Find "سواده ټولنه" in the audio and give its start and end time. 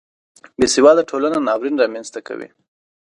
0.75-1.37